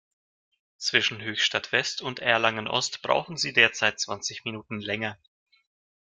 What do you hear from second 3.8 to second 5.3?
zwanzig Minuten länger.